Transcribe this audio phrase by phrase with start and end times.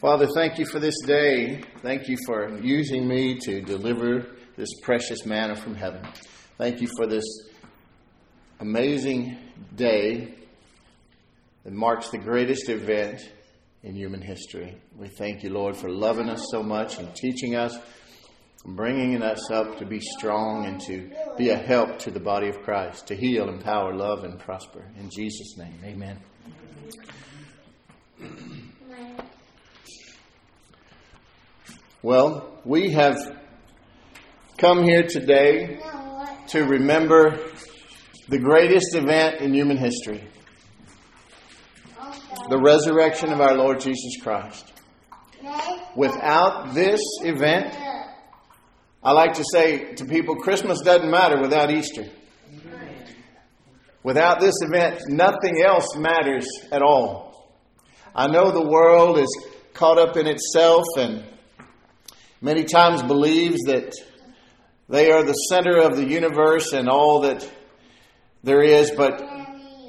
[0.00, 1.60] Father, thank you for this day.
[1.82, 6.02] Thank you for using me to deliver this precious manna from heaven.
[6.56, 7.24] Thank you for this
[8.60, 9.36] amazing
[9.76, 10.36] day
[11.64, 13.30] that marks the greatest event
[13.82, 14.80] in human history.
[14.96, 17.76] We thank you, Lord, for loving us so much and teaching us,
[18.64, 22.48] and bringing us up to be strong and to be a help to the body
[22.48, 24.82] of Christ, to heal, empower, love, and prosper.
[24.98, 26.18] In Jesus' name, amen.
[32.02, 33.18] Well, we have
[34.56, 35.78] come here today
[36.48, 37.38] to remember
[38.26, 40.26] the greatest event in human history
[42.48, 44.72] the resurrection of our Lord Jesus Christ.
[45.94, 47.76] Without this event,
[49.02, 52.06] I like to say to people Christmas doesn't matter without Easter.
[54.02, 57.52] Without this event, nothing else matters at all.
[58.14, 61.24] I know the world is caught up in itself and
[62.40, 63.92] many times believes that
[64.88, 67.48] they are the center of the universe and all that
[68.42, 69.18] there is, but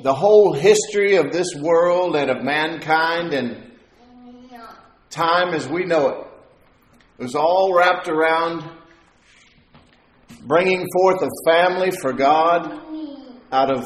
[0.03, 3.71] the whole history of this world and of mankind and
[5.09, 8.63] time as we know it was all wrapped around
[10.41, 12.81] bringing forth a family for God
[13.51, 13.85] out of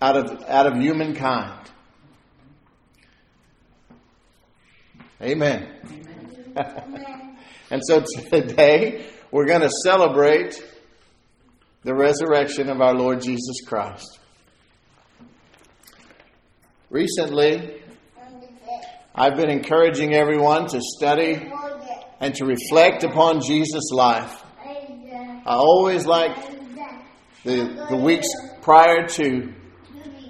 [0.00, 1.70] out of out of humankind.
[5.22, 5.68] Amen.
[6.56, 7.28] Amen.
[7.72, 10.62] And so today, we're going to celebrate
[11.84, 14.18] the resurrection of our Lord Jesus Christ.
[16.90, 17.82] Recently,
[19.14, 21.50] I've been encouraging everyone to study
[22.20, 24.44] and to reflect upon Jesus' life.
[25.46, 26.36] I always like
[27.42, 28.28] the, the weeks
[28.60, 29.54] prior to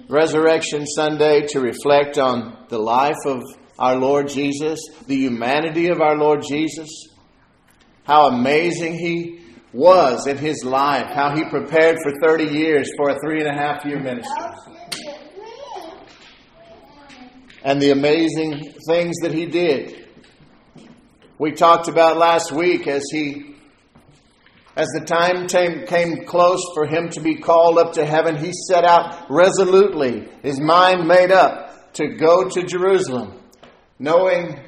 [0.09, 3.43] Resurrection Sunday to reflect on the life of
[3.81, 7.09] our Lord Jesus, the humanity of our Lord Jesus
[8.05, 9.41] how amazing he
[9.73, 13.55] was in his life, how he prepared for 30 years for a three and a
[13.55, 14.45] half year ministry.
[17.65, 20.09] And the amazing things that he did.
[21.39, 23.57] We talked about last week as he,
[24.77, 25.47] as the time
[25.87, 30.61] came close for him to be called up to heaven, he set out resolutely, his
[30.61, 33.41] mind made up to go to Jerusalem,
[33.99, 34.61] knowing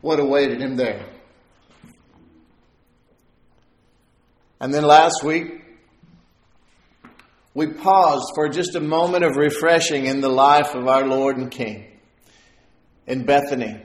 [0.00, 1.15] what awaited him there.
[4.60, 5.62] And then last week,
[7.52, 11.50] we paused for just a moment of refreshing in the life of our Lord and
[11.50, 11.86] King
[13.06, 13.80] in Bethany,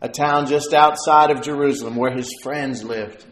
[0.00, 3.26] a town just outside of Jerusalem where his friends lived.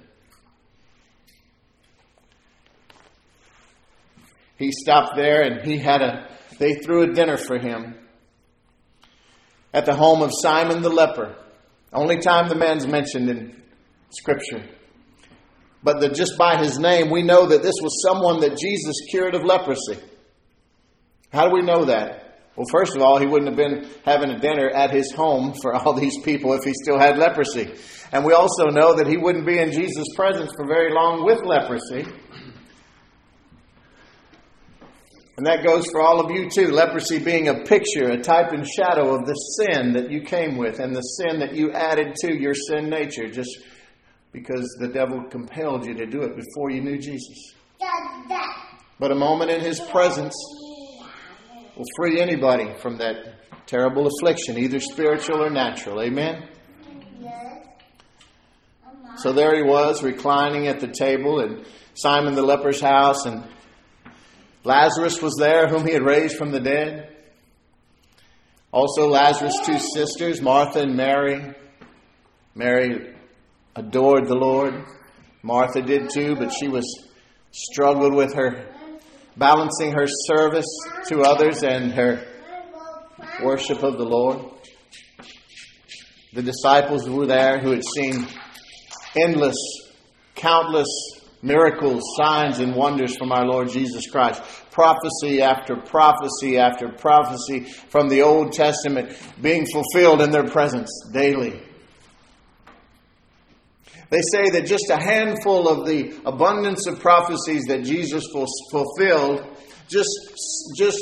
[4.58, 6.28] He stopped there and he had a,
[6.58, 7.94] they threw a dinner for him
[9.72, 11.36] at the home of Simon the leper.
[11.92, 13.62] Only time the man's mentioned in
[14.10, 14.64] Scripture
[15.86, 19.36] but that just by his name, we know that this was someone that Jesus cured
[19.36, 19.96] of leprosy.
[21.32, 22.40] How do we know that?
[22.56, 25.74] Well, first of all, he wouldn't have been having a dinner at his home for
[25.74, 27.72] all these people if he still had leprosy.
[28.10, 31.44] And we also know that he wouldn't be in Jesus' presence for very long with
[31.44, 32.04] leprosy.
[35.36, 36.72] And that goes for all of you too.
[36.72, 40.80] Leprosy being a picture, a type and shadow of the sin that you came with
[40.80, 43.28] and the sin that you added to your sin nature.
[43.28, 43.56] Just
[44.36, 47.54] because the devil compelled you to do it before you knew Jesus.
[49.00, 50.34] But a moment in his presence
[51.74, 56.02] will free anybody from that terrible affliction, either spiritual or natural.
[56.02, 56.46] Amen?
[59.16, 61.64] So there he was, reclining at the table in
[61.94, 63.42] Simon the leper's house, and
[64.64, 67.16] Lazarus was there, whom he had raised from the dead.
[68.70, 71.54] Also, Lazarus' two sisters, Martha and Mary.
[72.54, 73.15] Mary
[73.76, 74.84] adored the Lord.
[75.42, 76.84] Martha did too, but she was
[77.52, 78.66] struggled with her
[79.36, 80.66] balancing her service
[81.08, 82.24] to others and her
[83.42, 84.40] worship of the Lord.
[86.32, 88.26] The disciples were there who had seen
[89.14, 89.56] endless,
[90.34, 90.88] countless
[91.42, 94.42] miracles, signs, and wonders from our Lord Jesus Christ.
[94.70, 101.62] Prophecy after prophecy after prophecy from the Old Testament being fulfilled in their presence daily.
[104.08, 108.24] They say that just a handful of the abundance of prophecies that Jesus
[108.70, 109.44] fulfilled,
[109.88, 110.08] just,
[110.76, 110.98] just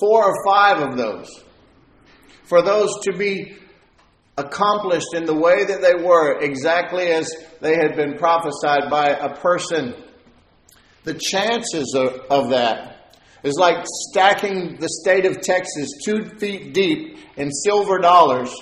[0.00, 1.28] four or five of those,
[2.44, 3.56] for those to be
[4.38, 7.30] accomplished in the way that they were, exactly as
[7.60, 9.94] they had been prophesied by a person,
[11.04, 17.18] the chances of, of that is like stacking the state of Texas two feet deep
[17.36, 18.52] in silver dollars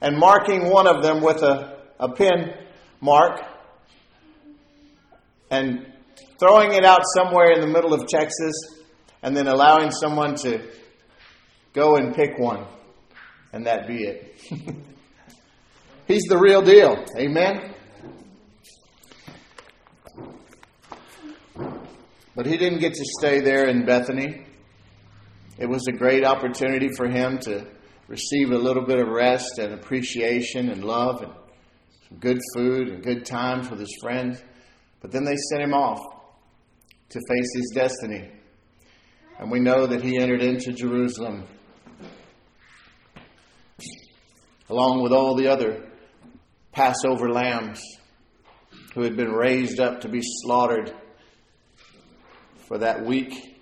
[0.00, 2.54] and marking one of them with a, a pin
[3.00, 3.40] mark
[5.50, 5.86] and
[6.38, 8.54] throwing it out somewhere in the middle of Texas
[9.22, 10.60] and then allowing someone to
[11.72, 12.66] go and pick one
[13.52, 14.40] and that be it.
[16.06, 17.04] He's the real deal.
[17.16, 17.74] Amen.
[22.36, 24.44] But he didn't get to stay there in Bethany.
[25.56, 27.64] It was a great opportunity for him to
[28.08, 31.32] receive a little bit of rest and appreciation and love and
[32.08, 34.42] some good food and good times with his friends.
[35.00, 36.00] But then they sent him off
[37.10, 38.30] to face his destiny.
[39.38, 41.44] And we know that he entered into Jerusalem
[44.68, 45.84] along with all the other
[46.72, 47.80] Passover lambs
[48.94, 50.92] who had been raised up to be slaughtered
[52.66, 53.60] for that week,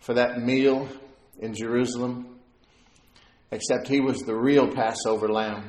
[0.00, 0.88] for that meal
[1.38, 2.38] in Jerusalem,
[3.50, 5.64] except he was the real Passover lamb.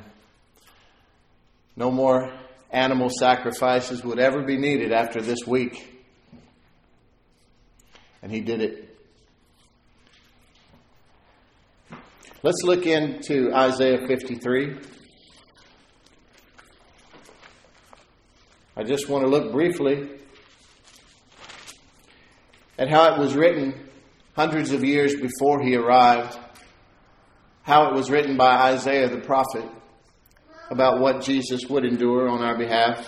[1.76, 2.32] No more
[2.70, 5.90] animal sacrifices would ever be needed after this week.
[8.22, 8.90] And he did it.
[12.42, 14.78] Let's look into Isaiah 53.
[18.76, 20.10] I just want to look briefly
[22.78, 23.90] at how it was written
[24.36, 26.38] hundreds of years before he arrived,
[27.62, 29.64] how it was written by Isaiah the prophet
[30.74, 33.08] about what Jesus would endure on our behalf.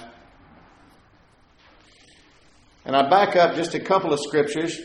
[2.86, 4.80] And I back up just a couple of scriptures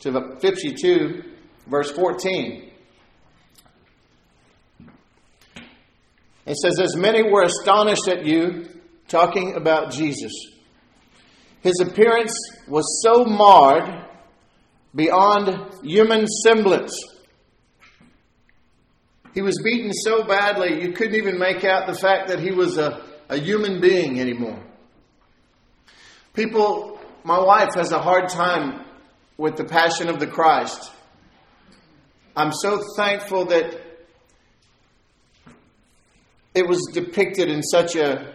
[0.00, 1.24] to 52,
[1.66, 2.70] verse 14.
[6.46, 8.66] It says, As many were astonished at you,
[9.08, 10.32] talking about Jesus.
[11.60, 12.34] His appearance
[12.66, 14.06] was so marred
[14.94, 16.98] beyond human semblance.
[19.34, 22.76] He was beaten so badly you couldn't even make out the fact that he was
[22.76, 24.62] a, a human being anymore.
[26.34, 28.84] People, my wife has a hard time
[29.36, 30.90] with the passion of the Christ.
[32.36, 33.80] I'm so thankful that
[36.54, 38.34] it was depicted in such a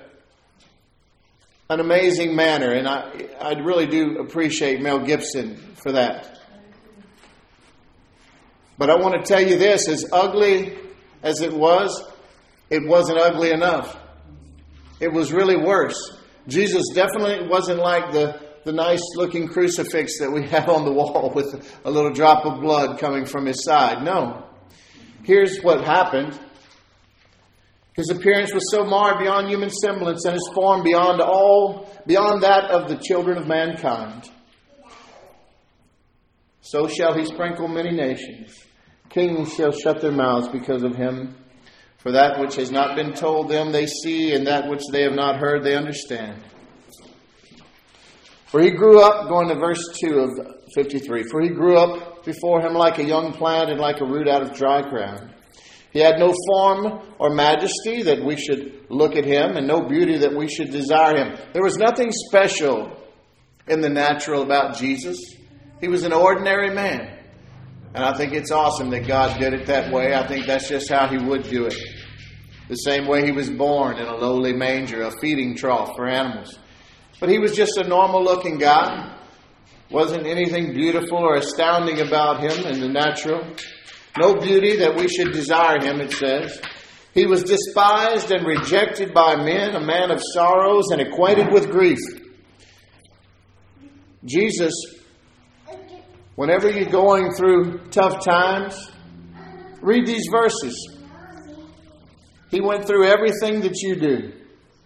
[1.70, 6.40] an amazing manner, and I, I really do appreciate Mel Gibson for that.
[8.78, 10.78] But I want to tell you this as ugly
[11.24, 12.04] as it was,
[12.70, 13.98] it wasn't ugly enough.
[15.00, 16.18] It was really worse.
[16.48, 21.32] Jesus definitely wasn't like the, the nice looking crucifix that we have on the wall
[21.34, 24.04] with a little drop of blood coming from his side.
[24.04, 24.46] No.
[25.24, 26.40] Here's what happened.
[27.96, 32.66] His appearance was so marred beyond human semblance and his form beyond all beyond that
[32.70, 34.30] of the children of mankind.
[36.62, 38.56] So shall he sprinkle many nations.
[39.10, 41.36] Kings shall shut their mouths because of him.
[41.98, 45.14] For that which has not been told them they see, and that which they have
[45.14, 46.42] not heard they understand.
[48.48, 50.30] For he grew up, going to verse 2 of
[50.76, 54.28] 53, for he grew up before him like a young plant and like a root
[54.28, 55.34] out of dry ground.
[55.92, 60.18] He had no form or majesty that we should look at him, and no beauty
[60.20, 61.38] that we should desire him.
[61.54, 62.96] There was nothing special
[63.68, 65.18] in the natural about Jesus.
[65.82, 67.17] He was an ordinary man.
[67.94, 70.14] And I think it's awesome that God did it that way.
[70.14, 71.76] I think that's just how He would do it.
[72.70, 76.58] The same way He was born in a lowly manger, a feeding trough for animals.
[77.20, 79.16] But He was just a normal looking guy.
[79.90, 83.42] Wasn't anything beautiful or astounding about Him in the natural.
[84.18, 86.62] No beauty that we should desire Him, it says.
[87.14, 91.98] He was despised and rejected by men, a man of sorrows and acquainted with grief.
[94.26, 94.74] Jesus
[96.38, 98.92] Whenever you're going through tough times,
[99.82, 100.96] read these verses.
[102.52, 104.34] He went through everything that you do.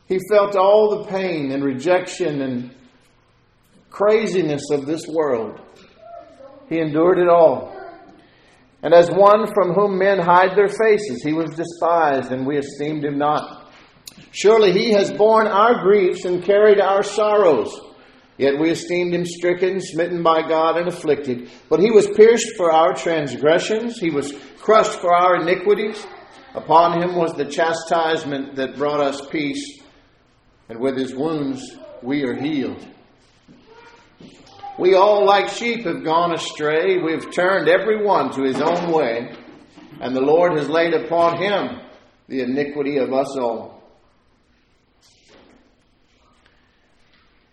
[0.08, 2.74] He felt all the pain and rejection and
[3.90, 5.60] craziness of this world.
[6.70, 7.78] He endured it all.
[8.82, 13.04] And as one from whom men hide their faces, he was despised, and we esteemed
[13.04, 13.74] him not.
[14.32, 17.78] Surely he has borne our griefs and carried our sorrows.
[18.38, 21.50] Yet we esteemed him stricken, smitten by God, and afflicted.
[21.70, 26.06] But he was pierced for our transgressions, he was crushed for our iniquities.
[26.54, 29.82] Upon him was the chastisement that brought us peace,
[30.68, 32.86] and with his wounds we are healed.
[34.78, 36.98] We all, like sheep, have gone astray.
[36.98, 39.36] We've turned every one to his own way,
[40.02, 41.80] and the Lord has laid upon him
[42.28, 43.71] the iniquity of us all.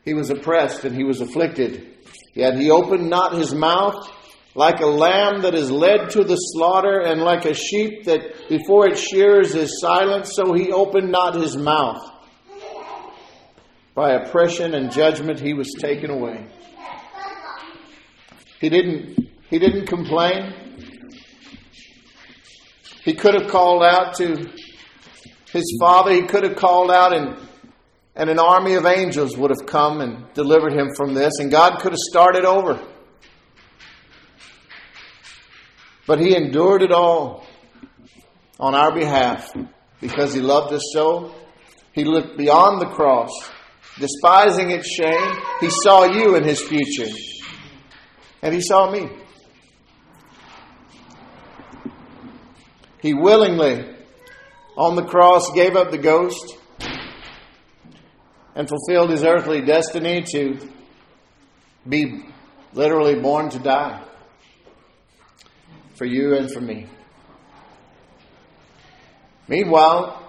[0.09, 1.87] He was oppressed and he was afflicted.
[2.33, 4.11] Yet he opened not his mouth.
[4.55, 8.89] like a lamb that is led to the slaughter, and like a sheep that before
[8.89, 12.03] its shears is silent, so he opened not his mouth.
[13.95, 16.47] By oppression and judgment he was taken away.
[18.61, 20.55] He didn't, he didn't complain.
[23.05, 24.51] He could have called out to
[25.53, 26.13] his father.
[26.13, 27.37] He could have called out, and,
[28.19, 31.79] and an army of angels would have come and delivered him from this, and God
[31.79, 32.85] could have started over.
[36.05, 37.47] But he endured it all
[38.59, 39.55] on our behalf
[40.01, 41.33] because he loved us so.
[41.93, 43.31] He looked beyond the cross,
[44.01, 45.41] despising its shame.
[45.61, 47.13] He saw you in his future,
[48.43, 49.11] and he saw me.
[53.01, 53.95] He willingly,
[54.77, 56.57] on the cross, gave up the ghost
[58.59, 60.59] and fulfilled his earthly destiny to
[61.89, 62.25] be
[62.73, 64.03] literally born to die
[65.95, 66.89] for you and for me.
[69.47, 70.21] Meanwhile,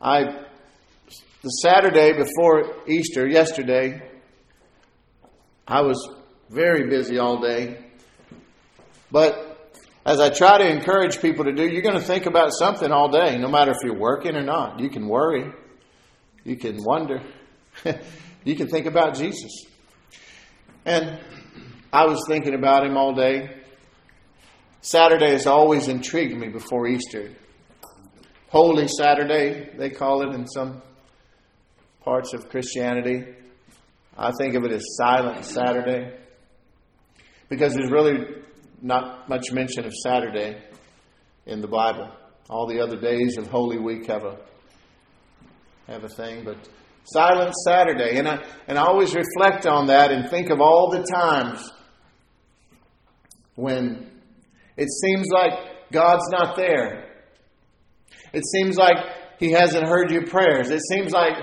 [0.00, 0.44] I
[1.42, 4.08] the Saturday before Easter, yesterday,
[5.66, 6.08] I was
[6.50, 7.84] very busy all day.
[9.10, 9.45] But
[10.06, 13.10] as I try to encourage people to do, you're going to think about something all
[13.10, 14.78] day, no matter if you're working or not.
[14.78, 15.52] You can worry,
[16.44, 17.22] you can wonder,
[18.44, 19.66] you can think about Jesus.
[20.84, 21.18] And
[21.92, 23.50] I was thinking about him all day.
[24.80, 27.32] Saturday has always intrigued me before Easter.
[28.48, 30.82] Holy Saturday, they call it in some
[32.04, 33.24] parts of Christianity.
[34.16, 36.16] I think of it as Silent Saturday
[37.48, 38.44] because there's really
[38.82, 40.62] not much mention of Saturday
[41.46, 42.10] in the Bible.
[42.48, 44.38] All the other days of Holy Week have a
[45.86, 46.56] have a thing, but
[47.04, 51.02] Silent Saturday, and I and I always reflect on that and think of all the
[51.02, 51.70] times
[53.54, 54.10] when
[54.76, 55.52] it seems like
[55.90, 57.04] God's not there.
[58.32, 58.96] It seems like
[59.38, 60.70] He hasn't heard your prayers.
[60.70, 61.36] It seems like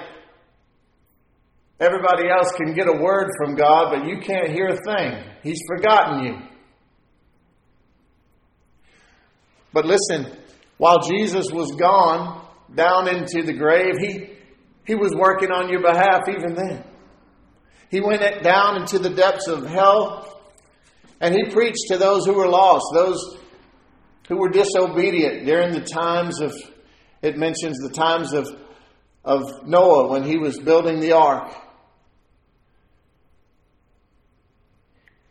[1.80, 5.24] everybody else can get a word from God, but you can't hear a thing.
[5.44, 6.53] He's forgotten you.
[9.74, 10.32] But listen,
[10.78, 14.30] while Jesus was gone down into the grave, He,
[14.86, 16.84] he was working on your behalf even then.
[17.90, 20.42] He went down into the depths of hell
[21.20, 23.38] and he preached to those who were lost, those
[24.28, 26.54] who were disobedient during the times of,
[27.22, 28.50] it mentions the times of,
[29.24, 31.54] of Noah when he was building the ark.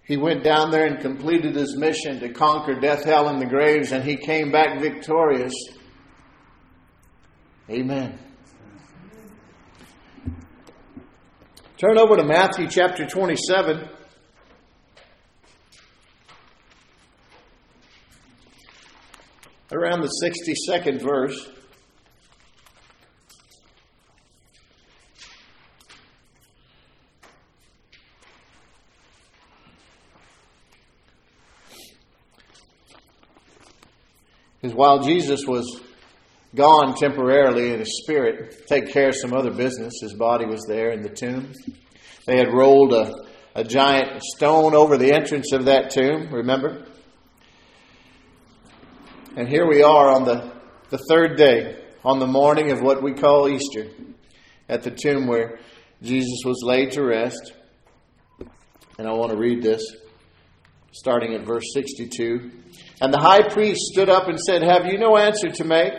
[0.04, 3.92] He went down there and completed his mission to conquer death, hell, and the graves,
[3.92, 5.54] and he came back victorious.
[7.71, 8.18] Amen.
[11.78, 13.88] Turn over to Matthew chapter 27.
[19.73, 21.50] around the 62nd verse.
[34.62, 35.81] Because while Jesus was
[36.54, 40.64] gone temporarily in his spirit, to take care of some other business, his body was
[40.69, 41.52] there in the tomb.
[42.26, 43.12] They had rolled a,
[43.57, 46.87] a giant stone over the entrance of that tomb, remember?
[49.37, 50.52] And here we are on the,
[50.90, 53.88] the third day, on the morning of what we call Easter,
[54.69, 55.59] at the tomb where
[56.02, 57.52] Jesus was laid to rest.
[58.97, 59.85] And I want to read this,
[60.93, 62.51] starting at verse 62.
[63.01, 65.93] And the high priest stood up and said, Have you no answer to make?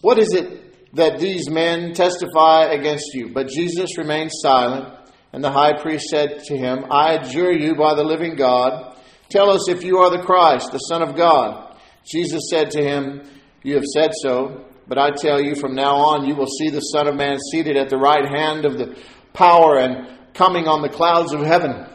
[0.00, 3.30] What is it that these men testify against you?
[3.32, 4.92] But Jesus remained silent.
[5.32, 8.96] And the high priest said to him, I adjure you by the living God,
[9.28, 11.76] tell us if you are the Christ, the Son of God.
[12.04, 13.22] Jesus said to him,
[13.62, 16.80] You have said so, but I tell you, from now on you will see the
[16.80, 18.96] Son of Man seated at the right hand of the
[19.32, 21.86] power and coming on the clouds of heaven.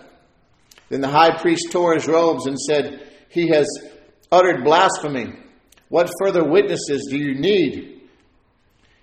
[0.92, 3.66] Then the high priest tore his robes and said, He has
[4.30, 5.34] uttered blasphemy.
[5.88, 8.02] What further witnesses do you need?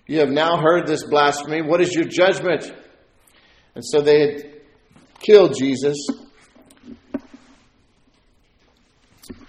[0.06, 1.62] You have now heard this blasphemy.
[1.62, 2.70] What is your judgment?
[3.74, 4.52] And so they had
[5.20, 5.96] killed Jesus.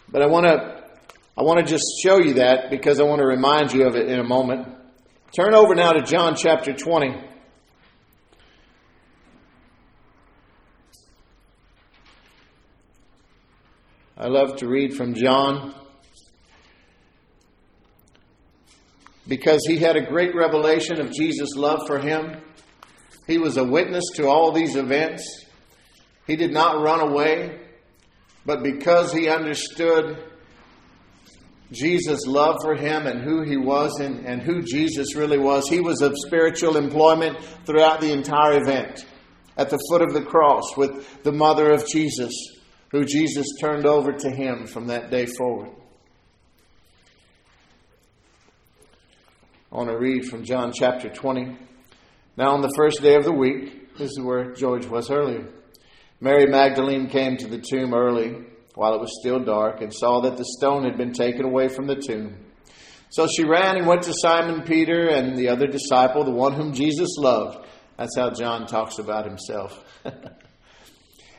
[0.10, 0.79] But I want to
[1.38, 4.08] I want to just show you that because I want to remind you of it
[4.08, 4.65] in a moment.
[5.36, 7.28] Turn over now to John chapter 20.
[14.21, 15.73] I love to read from John
[19.25, 22.35] because he had a great revelation of Jesus' love for him.
[23.27, 25.45] He was a witness to all these events.
[26.27, 27.61] He did not run away,
[28.45, 30.21] but because he understood
[31.71, 35.79] Jesus' love for him and who he was and, and who Jesus really was, he
[35.79, 39.05] was of spiritual employment throughout the entire event.
[39.55, 42.33] At the foot of the cross with the mother of Jesus,
[42.91, 45.69] who Jesus turned over to him from that day forward.
[49.72, 51.55] I want to read from John chapter 20.
[52.38, 55.48] Now, on the first day of the week, this is where George was earlier,
[56.19, 60.38] Mary Magdalene came to the tomb early while it was still dark and saw that
[60.38, 62.36] the stone had been taken away from the tomb.
[63.12, 66.74] So she ran and went to Simon Peter and the other disciple, the one whom
[66.74, 67.67] Jesus loved.
[67.98, 69.84] That's how John talks about himself.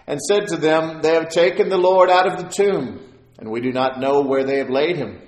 [0.06, 3.00] and said to them, They have taken the Lord out of the tomb,
[3.38, 5.20] and we do not know where they have laid him.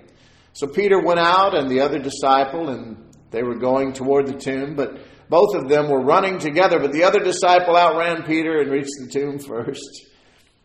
[0.55, 2.97] So Peter went out and the other disciple, and
[3.31, 4.99] they were going toward the tomb, but
[5.29, 6.79] both of them were running together.
[6.79, 10.07] But the other disciple outran Peter and reached the tomb first.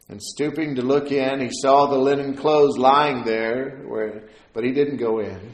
[0.10, 4.72] And stooping to look in, he saw the linen clothes lying there, where, but he
[4.72, 5.54] didn't go in.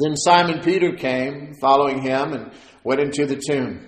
[0.00, 2.52] Then Simon Peter came, following him, and
[2.84, 3.87] went into the tomb.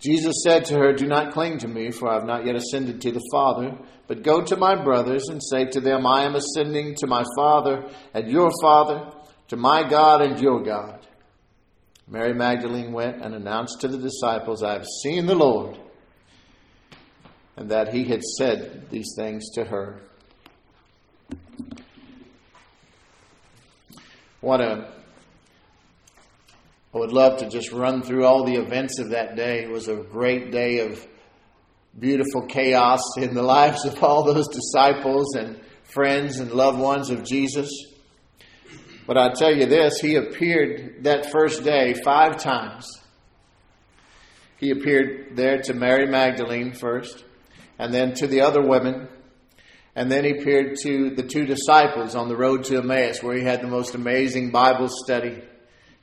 [0.00, 3.00] Jesus said to her, Do not cling to me, for I have not yet ascended
[3.00, 3.76] to the Father,
[4.06, 7.88] but go to my brothers and say to them, I am ascending to my Father
[8.12, 9.10] and your Father,
[9.48, 11.06] to my God and your God.
[12.06, 15.78] Mary Magdalene went and announced to the disciples, I have seen the Lord
[17.56, 20.00] and that he had said these things to her.
[24.40, 24.92] What a
[26.94, 29.64] I would love to just run through all the events of that day.
[29.64, 31.04] It was a great day of
[31.98, 37.24] beautiful chaos in the lives of all those disciples and friends and loved ones of
[37.24, 37.68] Jesus.
[39.08, 42.86] But I tell you this, he appeared that first day five times.
[44.58, 47.24] He appeared there to Mary Magdalene first
[47.76, 49.08] and then to the other women.
[49.96, 53.42] And then he appeared to the two disciples on the road to Emmaus, where he
[53.42, 55.42] had the most amazing Bible study.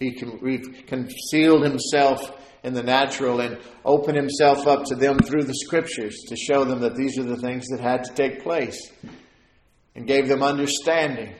[0.01, 2.31] He concealed himself
[2.63, 6.79] in the natural and opened himself up to them through the scriptures to show them
[6.79, 8.91] that these are the things that had to take place
[9.93, 11.35] and gave them understanding.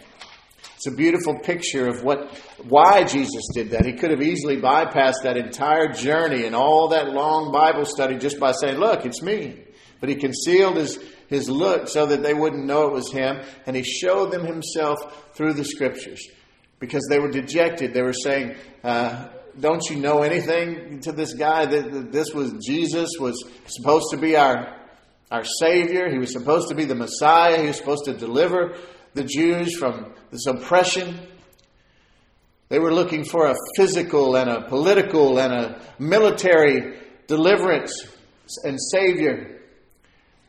[0.76, 3.84] It's a beautiful picture of what why Jesus did that.
[3.84, 8.40] He could have easily bypassed that entire journey and all that long Bible study just
[8.40, 9.60] by saying, "Look, it's me."
[10.00, 13.76] But he concealed his, his look so that they wouldn't know it was him, and
[13.76, 14.98] he showed them himself
[15.36, 16.28] through the scriptures
[16.82, 17.94] because they were dejected.
[17.94, 21.66] They were saying, uh, Don't you know anything to this guy?
[21.68, 24.76] That this was Jesus, was supposed to be our,
[25.32, 26.10] our Savior.
[26.12, 27.62] He was supposed to be the Messiah.
[27.62, 28.76] He was supposed to deliver
[29.14, 31.18] the Jews from this oppression.
[32.70, 38.08] They were looking for a physical and a political and a military deliverance
[38.64, 39.62] and Savior.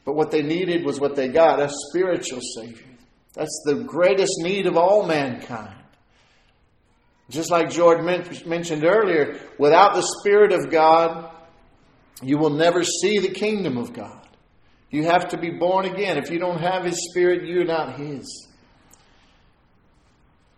[0.04, 2.86] But what they needed was what they got a spiritual Savior.
[3.34, 5.81] That's the greatest need of all mankind.
[7.30, 8.02] Just like George
[8.44, 11.30] mentioned earlier, without the Spirit of God,
[12.22, 14.26] you will never see the kingdom of God.
[14.90, 16.18] You have to be born again.
[16.18, 18.48] If you don't have His Spirit, you're not His.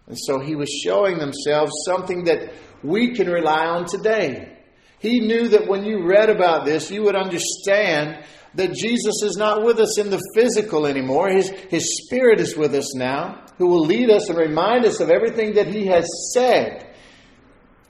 [0.07, 4.59] And so He was showing themselves something that we can rely on today.
[4.99, 8.25] He knew that when you read about this, you would understand
[8.55, 11.29] that Jesus is not with us in the physical anymore.
[11.29, 15.11] His, his Spirit is with us now, who will lead us and remind us of
[15.11, 16.95] everything that He has said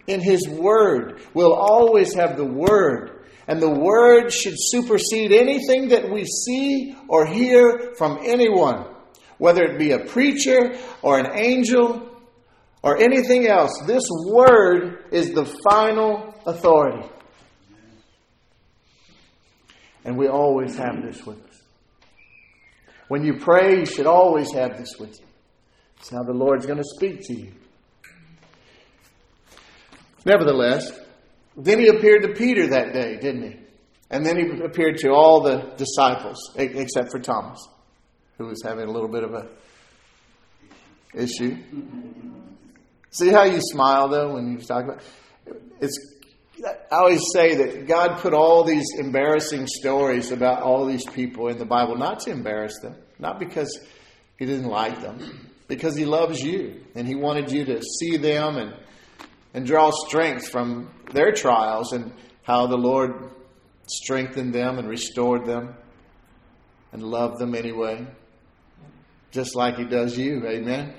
[0.07, 1.21] in His Word.
[1.33, 7.27] We'll always have the Word And the Word should supersede anything that we see or
[7.27, 8.87] hear from anyone,
[9.39, 12.09] whether it be a preacher or an angel
[12.83, 13.79] or anything else.
[13.87, 17.09] This Word is the final authority.
[20.05, 21.63] And we always have this with us.
[23.09, 25.27] When you pray, you should always have this with you.
[26.05, 27.53] It's how the Lord's going to speak to you.
[30.27, 30.93] Nevertheless,
[31.57, 33.57] then he appeared to Peter that day, didn't he?
[34.11, 37.67] And then he appeared to all the disciples, except for Thomas,
[38.37, 39.49] who was having a little bit of a
[41.15, 41.57] issue.
[43.09, 45.03] See how you smile though when you talk about
[45.81, 45.99] it's.
[46.93, 51.57] I always say that God put all these embarrassing stories about all these people in
[51.57, 53.81] the Bible not to embarrass them, not because
[54.39, 58.57] He didn't like them, because He loves you and He wanted you to see them
[58.57, 58.75] and
[59.55, 63.31] and draw strength from their trials and how the Lord
[63.87, 65.75] strengthened them and restored them
[66.93, 68.05] and loved them anyway,
[69.31, 70.45] just like He does you.
[70.47, 70.95] Amen.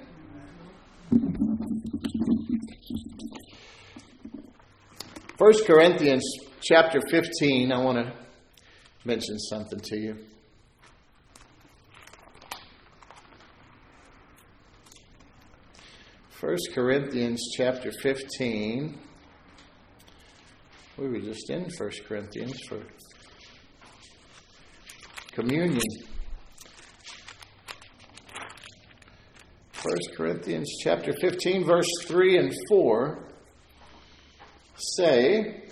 [5.37, 6.23] First Corinthians
[6.61, 8.13] chapter 15, I want to
[9.03, 10.17] mention something to you.
[16.45, 18.99] 1 Corinthians chapter 15.
[20.95, 22.83] We were just in 1 Corinthians for
[25.31, 25.81] communion.
[29.81, 33.27] 1 Corinthians chapter 15, verse 3 and 4
[34.75, 35.64] say,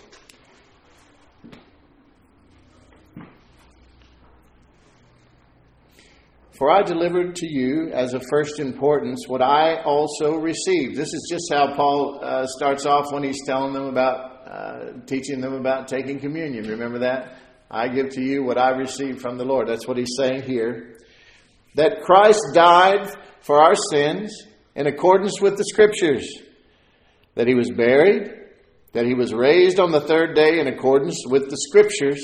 [6.63, 10.95] For I delivered to you as of first importance what I also received.
[10.95, 15.41] This is just how Paul uh, starts off when he's telling them about, uh, teaching
[15.41, 16.65] them about taking communion.
[16.69, 17.36] Remember that?
[17.69, 19.67] I give to you what I received from the Lord.
[19.67, 20.99] That's what he's saying here.
[21.76, 24.34] That Christ died for our sins
[24.73, 26.34] in accordance with the Scriptures.
[27.36, 28.32] That he was buried.
[28.93, 32.23] That he was raised on the third day in accordance with the Scriptures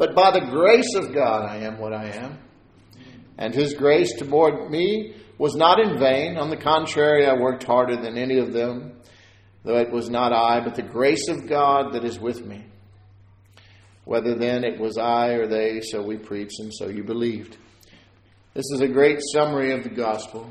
[0.00, 2.38] But by the grace of God, I am what I am.
[3.36, 6.38] And his grace toward me was not in vain.
[6.38, 8.94] On the contrary, I worked harder than any of them,
[9.62, 12.64] though it was not I, but the grace of God that is with me.
[14.06, 17.58] Whether then it was I or they, so we preached, and so you believed.
[18.54, 20.50] This is a great summary of the gospel.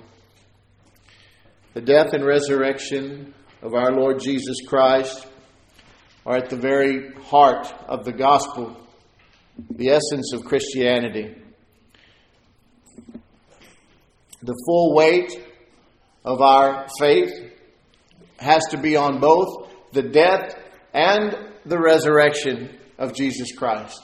[1.74, 3.34] The death and resurrection
[3.64, 5.26] of our Lord Jesus Christ
[6.24, 8.78] are at the very heart of the gospel
[9.70, 11.36] the essence of Christianity.
[14.42, 15.46] The full weight
[16.24, 17.32] of our faith
[18.38, 20.56] has to be on both the death
[20.94, 24.02] and the resurrection of Jesus Christ.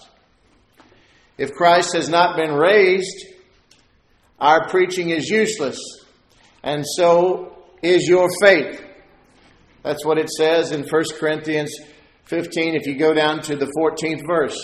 [1.38, 3.26] If Christ has not been raised,
[4.40, 5.80] our preaching is useless,
[6.64, 8.82] and so is your faith.
[9.84, 11.74] That's what it says in 1 Corinthians
[12.26, 14.58] 15, if you go down to the 14th verse.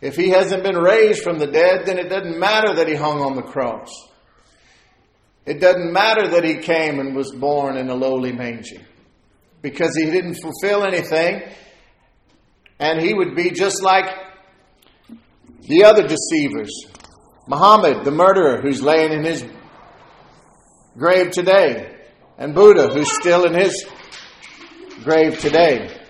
[0.00, 3.20] If he hasn't been raised from the dead, then it doesn't matter that he hung
[3.20, 3.90] on the cross.
[5.46, 8.80] It doesn't matter that he came and was born in a lowly manger
[9.62, 11.42] because he didn't fulfill anything
[12.78, 14.06] and he would be just like
[15.62, 16.70] the other deceivers.
[17.48, 19.44] Muhammad, the murderer, who's laying in his
[20.98, 21.96] grave today,
[22.38, 23.86] and Buddha, who's still in his
[25.04, 26.05] grave today.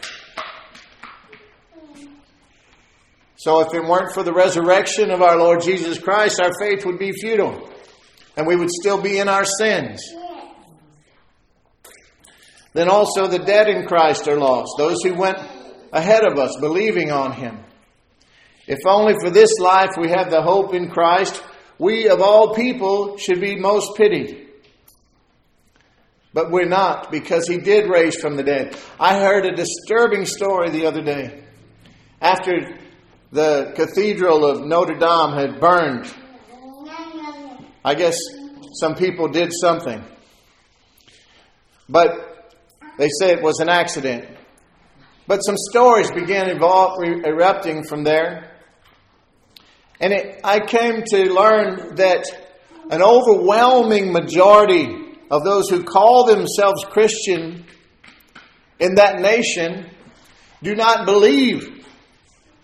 [3.47, 6.99] So if it weren't for the resurrection of our Lord Jesus Christ, our faith would
[6.99, 7.71] be futile
[8.37, 10.03] and we would still be in our sins.
[12.73, 15.39] Then also the dead in Christ are lost, those who went
[15.93, 17.61] ahead of us believing on him.
[18.67, 21.41] If only for this life we have the hope in Christ,
[21.79, 24.45] we of all people should be most pitied.
[26.35, 28.77] But we're not because he did raise from the dead.
[28.99, 31.45] I heard a disturbing story the other day.
[32.21, 32.77] After
[33.37, 36.13] the cathedral of Notre Dame had burned.
[37.85, 38.17] I guess
[38.81, 40.03] some people did something.
[41.87, 42.55] But
[42.99, 44.27] they say it was an accident.
[45.27, 48.57] But some stories began evol- erupting from there.
[50.01, 52.25] And it, I came to learn that
[52.91, 57.67] an overwhelming majority of those who call themselves Christian
[58.79, 59.91] in that nation
[60.63, 61.76] do not believe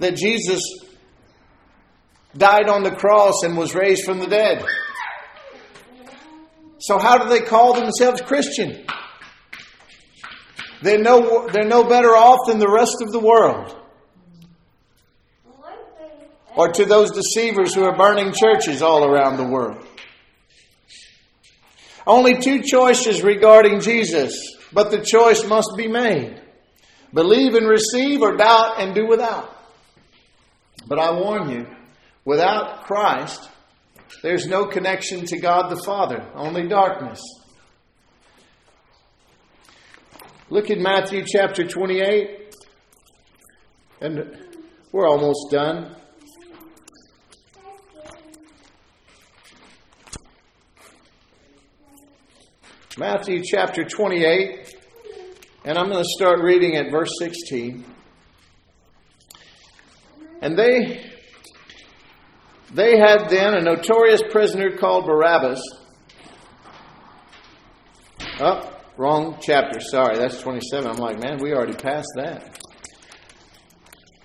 [0.03, 0.61] that Jesus
[2.37, 4.65] died on the cross and was raised from the dead.
[6.81, 8.85] So, how do they call themselves Christian?
[10.83, 13.77] They're no, they're no better off than the rest of the world.
[16.57, 19.87] Or to those deceivers who are burning churches all around the world.
[22.05, 24.35] Only two choices regarding Jesus,
[24.73, 26.43] but the choice must be made
[27.15, 29.52] believe and receive, or doubt and do without.
[30.87, 31.67] But I warn you,
[32.25, 33.49] without Christ,
[34.23, 37.21] there's no connection to God the Father, only darkness.
[40.51, 42.55] Look at Matthew chapter 28,
[44.03, 44.37] and
[44.93, 45.97] we're almost done.
[52.99, 54.75] Matthew chapter 28,
[55.65, 57.92] and I'm going to start reading at verse 16.
[60.43, 61.11] And they
[62.75, 65.61] they had then a notorious prisoner called Barabbas.
[68.41, 69.79] Oh, wrong chapter.
[69.79, 70.91] Sorry, that's 27.
[70.91, 72.59] I'm like, man, we already passed that.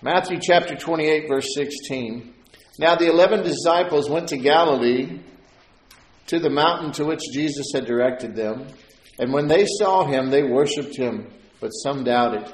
[0.01, 2.33] Matthew chapter 28, verse 16.
[2.79, 5.19] Now the eleven disciples went to Galilee
[6.27, 8.67] to the mountain to which Jesus had directed them.
[9.19, 11.27] And when they saw him, they worshipped him,
[11.59, 12.53] but some doubted.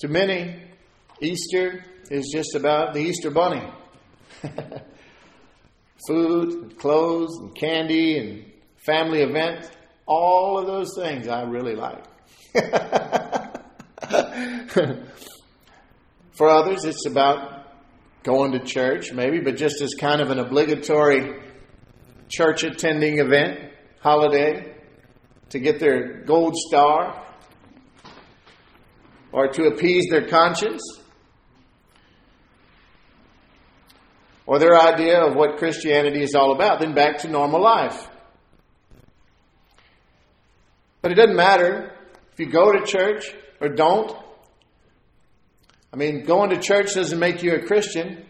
[0.00, 0.56] To many,
[1.20, 3.62] Easter is just about the Easter bunny.
[6.08, 9.68] Food, and clothes, and candy, and family events.
[10.06, 12.02] All of those things I really like.
[16.32, 17.70] For others, it's about
[18.22, 21.42] going to church, maybe, but just as kind of an obligatory
[22.30, 24.74] church attending event, holiday,
[25.50, 27.22] to get their gold star,
[29.32, 30.82] or to appease their conscience,
[34.46, 38.08] or their idea of what Christianity is all about, then back to normal life.
[41.02, 41.92] But it doesn't matter
[42.32, 44.16] if you go to church or don't.
[45.92, 48.24] I mean, going to church doesn't make you a Christian.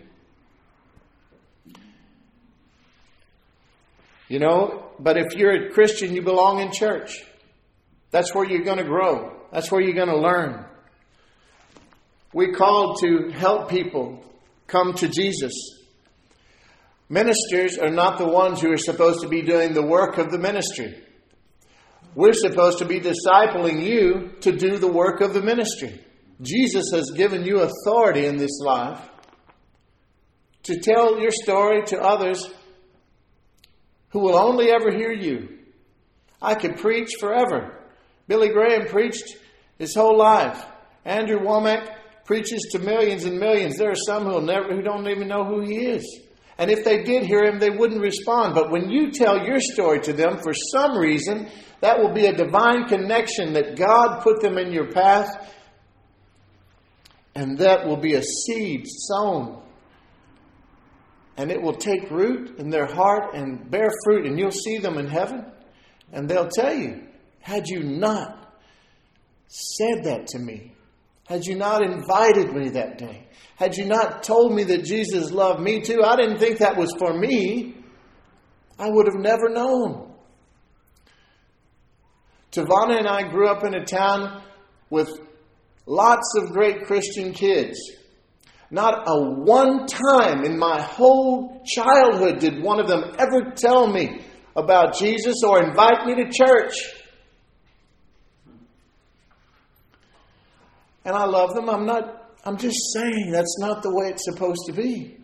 [4.29, 7.25] You know, but if you're a Christian, you belong in church.
[8.11, 9.37] That's where you're going to grow.
[9.53, 10.65] That's where you're going to learn.
[12.33, 14.25] We're called to help people
[14.67, 15.53] come to Jesus.
[17.09, 20.39] Ministers are not the ones who are supposed to be doing the work of the
[20.39, 20.95] ministry.
[22.15, 26.05] We're supposed to be discipling you to do the work of the ministry.
[26.41, 29.01] Jesus has given you authority in this life
[30.65, 32.49] to tell your story to others
[34.11, 35.59] who will only ever hear you.
[36.41, 37.77] I could preach forever.
[38.29, 39.37] Billy Graham preached
[39.79, 40.65] his whole life.
[41.05, 41.97] Andrew Wommack
[42.31, 43.77] preaches to millions and millions.
[43.77, 46.21] There are some who never who don't even know who he is.
[46.59, 48.55] And if they did hear him, they wouldn't respond.
[48.55, 51.49] But when you tell your story to them, for some reason,
[51.81, 55.53] that will be a divine connection that God put them in your path,
[57.35, 59.61] and that will be a seed sown
[61.37, 64.99] and it will take root in their heart and bear fruit, and you'll see them
[64.99, 65.47] in heaven.
[66.13, 67.07] And they'll tell you,
[67.41, 68.55] had you not
[69.49, 70.75] said that to me,
[71.31, 75.61] had you not invited me that day, had you not told me that Jesus loved
[75.61, 77.77] me too, I didn't think that was for me,
[78.81, 80.13] I would have never known.
[82.51, 84.43] Tavana and I grew up in a town
[84.91, 85.09] with
[85.87, 87.79] lots of great Christian kids.
[88.73, 94.21] Not a one time in my whole childhood did one of them ever tell me
[94.57, 96.75] about Jesus or invite me to church.
[101.05, 101.69] And I love them.
[101.71, 105.17] I'm not, I'm just saying that's not the way it's supposed to be.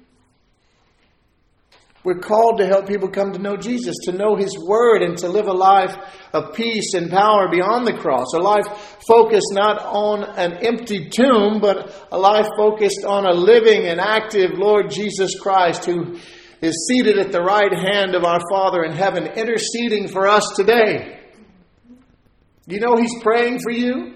[2.06, 5.28] We're called to help people come to know Jesus, to know His Word, and to
[5.28, 5.96] live a life
[6.32, 8.32] of peace and power beyond the cross.
[8.32, 8.68] A life
[9.08, 14.52] focused not on an empty tomb, but a life focused on a living and active
[14.56, 16.16] Lord Jesus Christ who
[16.60, 21.18] is seated at the right hand of our Father in heaven, interceding for us today.
[22.68, 24.15] You know He's praying for you?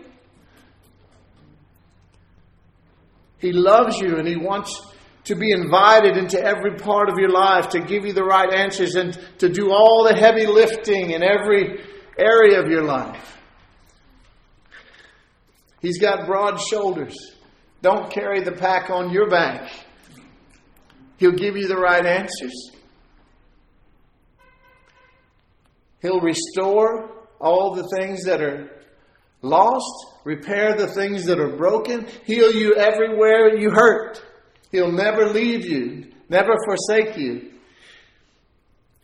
[3.41, 4.81] He loves you and He wants
[5.25, 8.95] to be invited into every part of your life, to give you the right answers,
[8.95, 11.81] and to do all the heavy lifting in every
[12.19, 13.39] area of your life.
[15.81, 17.17] He's got broad shoulders.
[17.83, 19.71] Don't carry the pack on your back.
[21.17, 22.71] He'll give you the right answers.
[26.01, 28.71] He'll restore all the things that are
[29.43, 34.23] lost, repair the things that are broken, heal you everywhere you hurt.
[34.71, 37.51] He'll never leave you, never forsake you.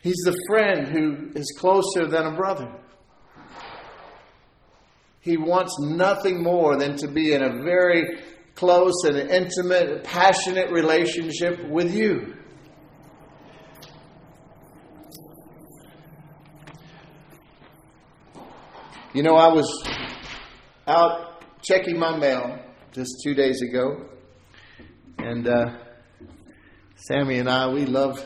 [0.02, 2.72] He's the friend who is closer than a brother.
[5.20, 8.20] He wants nothing more than to be in a very
[8.54, 12.36] close and intimate, passionate relationship with you.
[19.12, 19.66] You know, I was
[20.86, 22.58] out checking my mail
[22.92, 24.06] just two days ago,
[25.18, 25.76] and uh,
[26.94, 28.24] Sammy and I, we love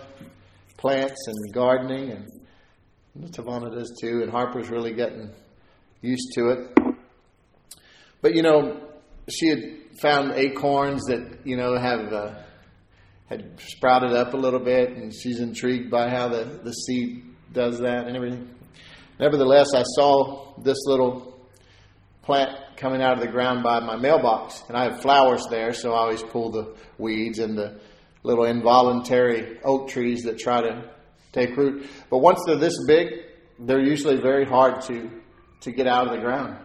[0.76, 5.30] plants and gardening, and Tavana does too, and Harper's really getting
[6.02, 6.78] used to it.
[8.20, 8.88] But you know,
[9.28, 9.62] she had
[10.00, 12.34] found acorns that you know have uh,
[13.26, 17.78] had sprouted up a little bit, and she's intrigued by how the the seed does
[17.80, 18.50] that and everything.
[19.18, 21.39] Nevertheless, I saw this little
[22.30, 25.94] plant coming out of the ground by my mailbox, and I have flowers there, so
[25.94, 27.80] I always pull the weeds and the
[28.22, 30.88] little involuntary oak trees that try to
[31.32, 31.90] take root.
[32.08, 33.08] But once they're this big,
[33.58, 35.10] they're usually very hard to
[35.62, 36.56] to get out of the ground.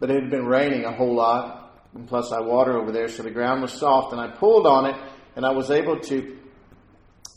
[0.00, 3.22] But it had been raining a whole lot, and plus I water over there, so
[3.22, 4.96] the ground was soft, and I pulled on it,
[5.36, 6.36] and I was able to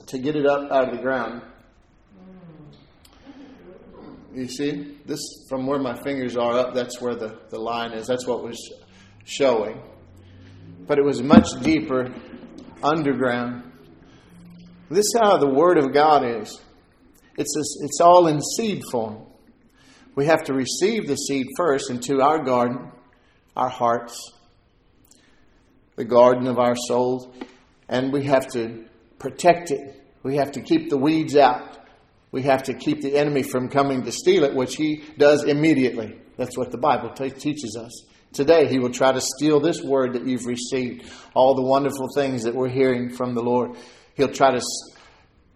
[0.08, 1.43] to get it up out of the ground.
[4.33, 8.07] You see, this from where my fingers are up, that's where the, the line is.
[8.07, 8.57] That's what was
[9.25, 9.81] showing.
[10.87, 12.13] But it was much deeper
[12.83, 13.71] underground.
[14.89, 16.59] This is how the Word of God is.
[17.37, 19.25] It's, this, it's all in seed form.
[20.15, 22.91] We have to receive the seed first into our garden,
[23.55, 24.33] our hearts,
[25.95, 27.27] the garden of our souls,
[27.87, 28.85] and we have to
[29.17, 30.01] protect it.
[30.23, 31.77] We have to keep the weeds out.
[32.31, 36.19] We have to keep the enemy from coming to steal it, which he does immediately.
[36.37, 38.05] That's what the Bible t- teaches us.
[38.33, 42.43] Today, he will try to steal this word that you've received, all the wonderful things
[42.43, 43.75] that we're hearing from the Lord.
[44.13, 44.61] He'll try to,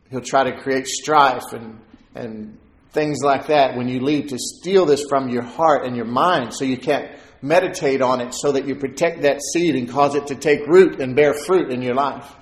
[0.10, 1.80] he'll try to create strife and,
[2.16, 2.58] and
[2.92, 6.54] things like that when you leave to steal this from your heart and your mind
[6.54, 7.12] so you can't
[7.44, 11.00] meditate on it so that you protect that seed and cause it to take root
[11.00, 12.36] and bear fruit in your life.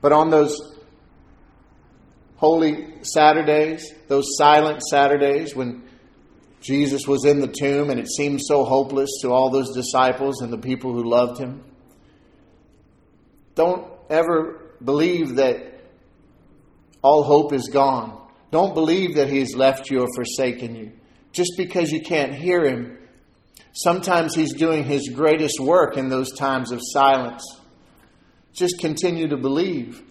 [0.00, 0.73] But on those
[2.44, 5.82] holy Saturdays, those silent Saturdays when
[6.60, 10.52] Jesus was in the tomb and it seemed so hopeless to all those disciples and
[10.52, 11.64] the people who loved him.
[13.54, 15.56] Don't ever believe that
[17.00, 18.20] all hope is gone.
[18.50, 20.92] Don't believe that he's left you or forsaken you.
[21.32, 22.98] Just because you can't hear him,
[23.72, 27.42] sometimes he's doing his greatest work in those times of silence.
[28.52, 30.02] Just continue to believe.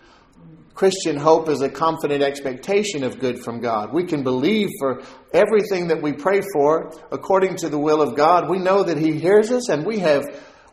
[0.73, 3.93] Christian hope is a confident expectation of good from God.
[3.93, 8.49] We can believe for everything that we pray for according to the will of God.
[8.49, 10.23] We know that He hears us and we have,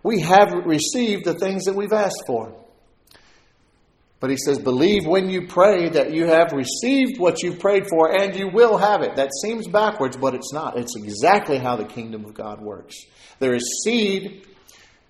[0.02, 2.56] we have received the things that we've asked for.
[4.20, 8.14] But He says, believe when you pray that you have received what you've prayed for
[8.14, 9.16] and you will have it.
[9.16, 10.78] That seems backwards, but it's not.
[10.78, 12.96] It's exactly how the kingdom of God works.
[13.38, 14.46] There is seed.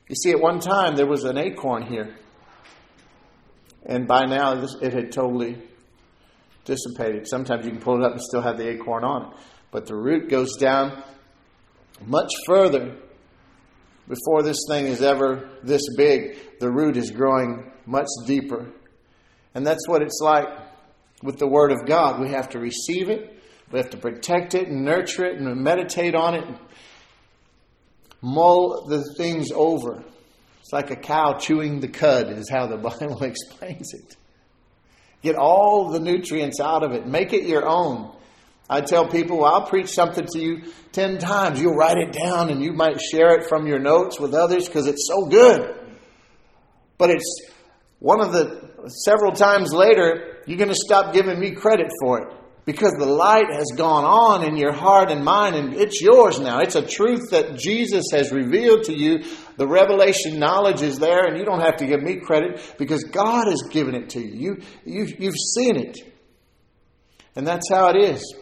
[0.08, 2.16] You see, at one time there was an acorn here.
[3.86, 5.60] And by now, it had totally
[6.64, 7.26] dissipated.
[7.26, 9.38] Sometimes you can pull it up and still have the acorn on it.
[9.70, 11.02] But the root goes down
[12.06, 12.96] much further
[14.08, 16.58] before this thing is ever this big.
[16.58, 18.72] The root is growing much deeper.
[19.54, 20.48] And that's what it's like
[21.22, 22.20] with the Word of God.
[22.20, 23.40] We have to receive it,
[23.70, 26.44] we have to protect it and nurture it and meditate on it,
[28.20, 30.02] mull the things over.
[30.70, 34.16] It's like a cow chewing the cud, is how the Bible explains it.
[35.20, 38.14] Get all the nutrients out of it, make it your own.
[38.68, 40.62] I tell people, well, I'll preach something to you
[40.92, 41.60] 10 times.
[41.60, 44.86] You'll write it down and you might share it from your notes with others because
[44.86, 45.74] it's so good.
[46.98, 47.48] But it's
[47.98, 52.32] one of the several times later, you're going to stop giving me credit for it
[52.64, 56.60] because the light has gone on in your heart and mind and it's yours now.
[56.60, 59.24] It's a truth that Jesus has revealed to you.
[59.60, 63.46] The revelation knowledge is there and you don't have to give me credit because God
[63.46, 64.62] has given it to you.
[64.86, 65.98] you, you you've seen it.
[67.36, 68.34] And that's how it is.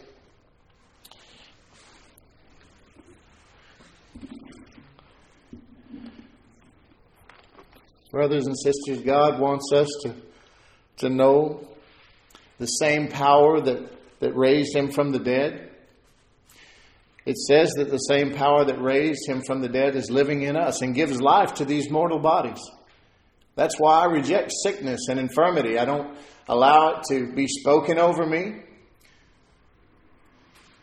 [8.11, 10.15] Brothers and sisters, God wants us to,
[10.99, 11.67] to know
[12.59, 13.91] the same power that,
[14.21, 15.69] that raised him from the dead.
[17.25, 20.55] It says that the same power that raised him from the dead is living in
[20.55, 22.59] us and gives life to these mortal bodies.
[23.55, 25.77] That's why I reject sickness and infirmity.
[25.77, 26.17] I don't
[26.47, 28.63] allow it to be spoken over me.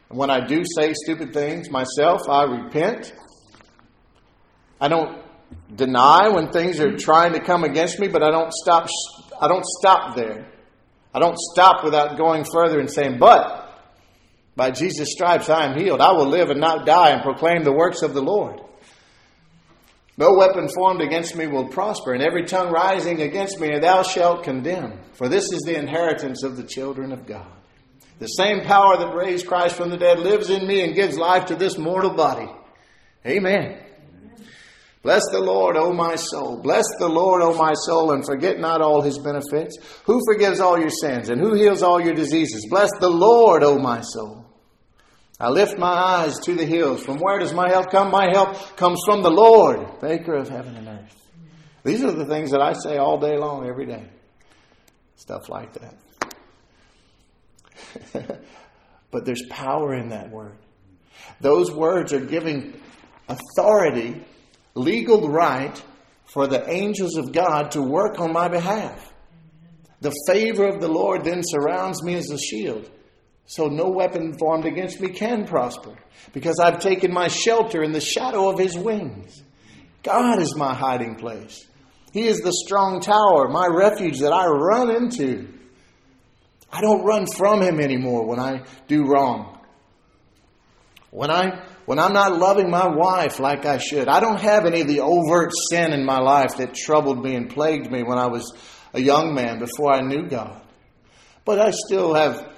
[0.08, 3.12] When I do say stupid things myself, I repent.
[4.80, 5.22] I don't
[5.74, 8.88] deny when things are trying to come against me, but I don't stop
[9.40, 10.46] I don't stop there.
[11.14, 13.65] I don't stop without going further and saying, "But
[14.56, 16.00] by Jesus' stripes I am healed.
[16.00, 18.60] I will live and not die and proclaim the works of the Lord."
[20.18, 24.44] No weapon formed against me will prosper, and every tongue rising against me thou shalt
[24.44, 25.00] condemn.
[25.12, 27.46] For this is the inheritance of the children of God.
[28.18, 31.44] The same power that raised Christ from the dead lives in me and gives life
[31.46, 32.48] to this mortal body.
[33.26, 33.76] Amen.
[35.02, 36.62] Bless the Lord, O my soul.
[36.62, 39.76] Bless the Lord, O my soul, and forget not all his benefits.
[40.04, 42.66] Who forgives all your sins and who heals all your diseases?
[42.70, 44.45] Bless the Lord, O my soul.
[45.38, 47.04] I lift my eyes to the hills.
[47.04, 48.10] From where does my help come?
[48.10, 51.14] My help comes from the Lord, maker of heaven and earth.
[51.84, 54.08] These are the things that I say all day long, every day.
[55.16, 55.94] Stuff like that.
[59.10, 60.56] but there's power in that word.
[61.40, 62.80] Those words are giving
[63.28, 64.24] authority
[64.74, 65.82] legal right
[66.24, 69.12] for the angels of God to work on my behalf.
[70.00, 72.90] The favor of the Lord then surrounds me as a shield.
[73.46, 75.94] So no weapon formed against me can prosper
[76.32, 79.42] because I've taken my shelter in the shadow of his wings.
[80.02, 81.64] God is my hiding place.
[82.12, 85.48] He is the strong tower, my refuge that I run into.
[86.72, 89.60] I don't run from him anymore when I do wrong.
[91.10, 94.08] When I when I'm not loving my wife like I should.
[94.08, 97.48] I don't have any of the overt sin in my life that troubled me and
[97.48, 98.52] plagued me when I was
[98.92, 100.60] a young man before I knew God.
[101.44, 102.55] But I still have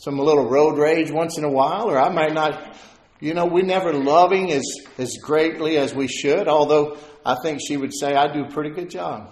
[0.00, 2.74] some little road rage once in a while, or I might not,
[3.20, 4.64] you know, we're never loving as,
[4.96, 8.70] as greatly as we should, although I think she would say I do a pretty
[8.70, 9.30] good job.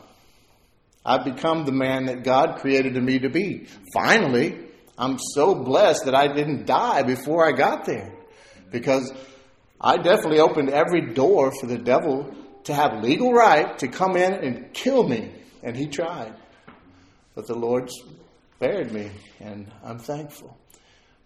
[1.07, 3.67] I've become the man that God created me to be.
[3.95, 4.59] Finally,
[4.99, 8.13] I'm so blessed that I didn't die before I got there
[8.71, 9.11] because
[9.81, 14.35] I definitely opened every door for the devil to have legal right to come in
[14.35, 15.33] and kill me.
[15.63, 16.35] And he tried.
[17.35, 17.91] But the Lord
[18.59, 20.57] spared me, and I'm thankful.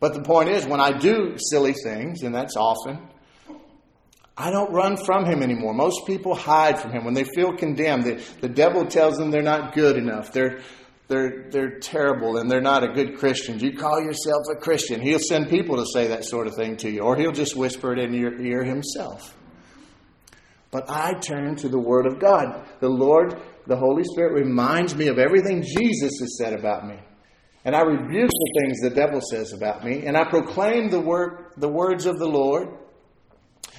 [0.01, 2.99] But the point is, when I do silly things, and that's often,
[4.37, 5.73] I don't run from him anymore.
[5.73, 8.05] Most people hide from him when they feel condemned.
[8.05, 10.31] The, the devil tells them they're not good enough.
[10.33, 10.61] They're
[11.09, 13.59] they're, they're terrible and they're not a good Christian.
[13.59, 15.01] You call yourself a Christian.
[15.01, 17.93] He'll send people to say that sort of thing to you, or he'll just whisper
[17.93, 19.37] it in your ear himself.
[20.71, 22.67] But I turn to the Word of God.
[22.81, 26.99] The Lord, the Holy Spirit, reminds me of everything Jesus has said about me.
[27.65, 30.05] And I rebuke the things the devil says about me.
[30.07, 32.69] And I proclaim the, word, the words of the Lord.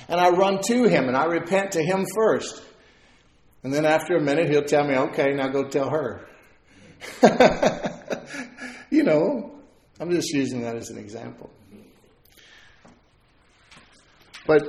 [0.07, 2.63] And I run to him and I repent to him first.
[3.63, 6.25] And then after a minute, he'll tell me, okay, now go tell her.
[8.89, 9.53] you know,
[9.99, 11.49] I'm just using that as an example.
[14.45, 14.63] But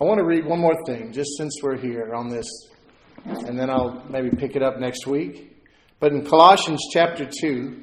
[0.00, 2.46] I want to read one more thing, just since we're here on this,
[3.24, 5.56] and then I'll maybe pick it up next week.
[5.98, 7.82] But in Colossians chapter 2,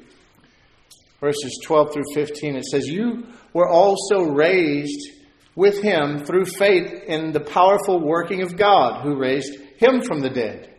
[1.20, 5.10] verses 12 through 15, it says, You were also raised
[5.54, 10.30] with him through faith in the powerful working of God who raised him from the
[10.30, 10.72] dead.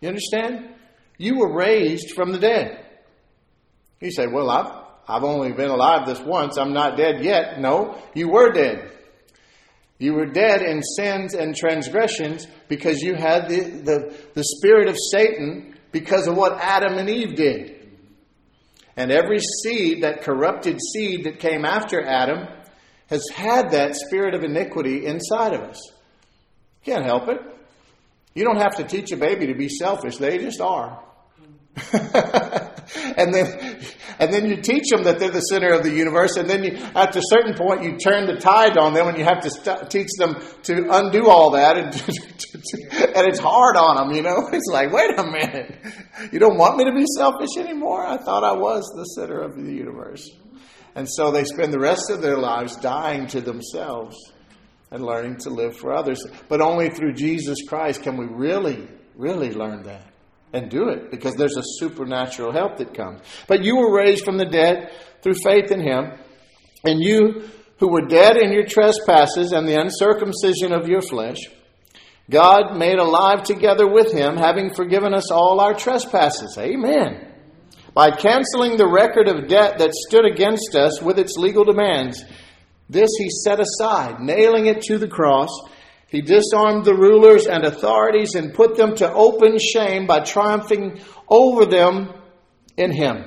[0.00, 0.70] You understand?
[1.18, 2.86] You were raised from the dead.
[4.00, 4.72] You say, Well, I've,
[5.06, 6.56] I've only been alive this once.
[6.56, 7.60] I'm not dead yet.
[7.60, 8.90] No, you were dead.
[9.98, 14.96] You were dead in sins and transgressions because you had the, the, the spirit of
[15.12, 17.79] Satan because of what Adam and Eve did.
[19.00, 22.46] And every seed, that corrupted seed that came after Adam,
[23.08, 25.80] has had that spirit of iniquity inside of us.
[26.84, 27.38] Can't help it.
[28.34, 31.02] You don't have to teach a baby to be selfish, they just are.
[32.94, 33.80] and then
[34.20, 36.72] and then you teach them that they're the center of the universe, and then you,
[36.94, 39.90] at a certain point, you turn the tide on them, and you have to st-
[39.90, 41.86] teach them to undo all that, and,
[43.16, 44.48] and it's hard on them, you know?
[44.52, 45.74] It's like, wait a minute,
[46.32, 48.06] you don't want me to be selfish anymore?
[48.06, 50.28] I thought I was the center of the universe.
[50.94, 54.16] And so they spend the rest of their lives dying to themselves
[54.90, 56.26] and learning to live for others.
[56.48, 60.09] But only through Jesus Christ can we really, really learn that
[60.52, 63.20] and do it because there's a supernatural help that comes.
[63.46, 64.92] But you were raised from the dead
[65.22, 66.12] through faith in Him,
[66.84, 67.48] and you
[67.78, 71.38] who were dead in your trespasses and the uncircumcision of your flesh,
[72.28, 76.56] God made alive together with Him, having forgiven us all our trespasses.
[76.58, 77.26] Amen.
[77.92, 82.24] By canceling the record of debt that stood against us with its legal demands
[82.90, 85.48] this he set aside, nailing it to the cross.
[86.10, 91.66] He disarmed the rulers and authorities and put them to open shame by triumphing over
[91.66, 92.12] them
[92.76, 93.24] in him.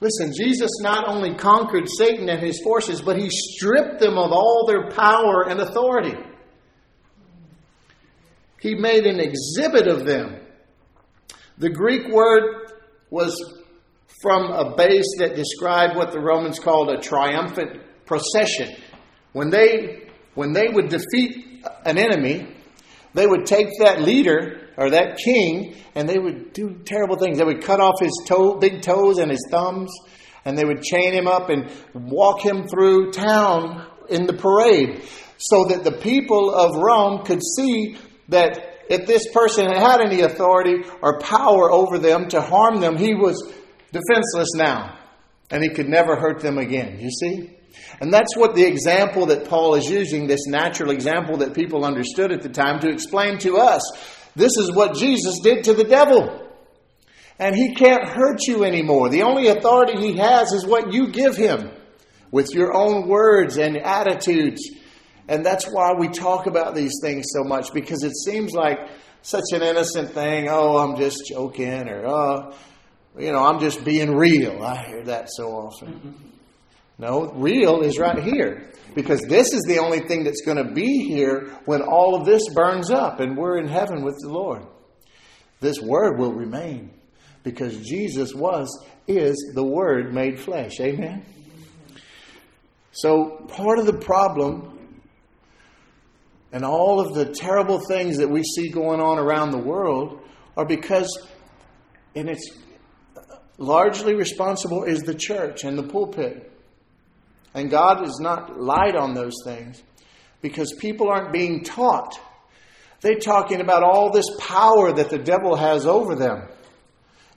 [0.00, 4.66] Listen, Jesus not only conquered Satan and his forces, but he stripped them of all
[4.66, 6.14] their power and authority.
[8.60, 10.36] He made an exhibit of them.
[11.58, 12.72] The Greek word
[13.10, 13.62] was
[14.22, 18.74] from a base that described what the Romans called a triumphant procession.
[19.32, 20.03] When they,
[20.34, 22.46] when they would defeat an enemy,
[23.14, 27.38] they would take that leader or that king and they would do terrible things.
[27.38, 29.90] They would cut off his toe, big toes and his thumbs,
[30.44, 35.02] and they would chain him up and walk him through town in the parade
[35.38, 37.96] so that the people of Rome could see
[38.28, 43.14] that if this person had any authority or power over them to harm them, he
[43.14, 43.40] was
[43.92, 44.98] defenseless now
[45.50, 46.98] and he could never hurt them again.
[47.00, 47.56] You see?
[48.00, 52.32] And that's what the example that Paul is using, this natural example that people understood
[52.32, 53.82] at the time, to explain to us.
[54.34, 56.40] This is what Jesus did to the devil.
[57.38, 59.08] And he can't hurt you anymore.
[59.08, 61.70] The only authority he has is what you give him
[62.30, 64.70] with your own words and attitudes.
[65.28, 68.78] And that's why we talk about these things so much because it seems like
[69.22, 70.48] such an innocent thing.
[70.48, 72.54] Oh, I'm just joking, or oh,
[73.18, 74.62] you know, I'm just being real.
[74.62, 75.94] I hear that so often.
[75.94, 76.33] Mm-hmm.
[76.98, 78.70] No, real is right here.
[78.94, 82.42] Because this is the only thing that's going to be here when all of this
[82.54, 84.64] burns up and we're in heaven with the Lord.
[85.60, 86.92] This word will remain
[87.42, 88.68] because Jesus was,
[89.08, 90.78] is the word made flesh.
[90.80, 91.24] Amen?
[92.92, 95.00] So, part of the problem
[96.52, 100.20] and all of the terrible things that we see going on around the world
[100.56, 101.08] are because,
[102.14, 102.48] and it's
[103.58, 106.53] largely responsible, is the church and the pulpit.
[107.54, 109.82] And God has not lied on those things
[110.42, 112.18] because people aren't being taught.
[113.00, 116.48] They're talking about all this power that the devil has over them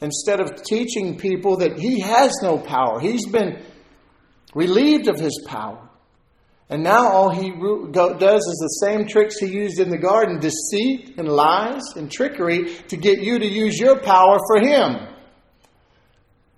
[0.01, 2.99] instead of teaching people that he has no power.
[2.99, 3.61] He's been
[4.53, 5.87] relieved of his power.
[6.69, 11.13] And now all he does is the same tricks he used in the garden deceit
[11.17, 15.16] and lies and trickery to get you to use your power for him.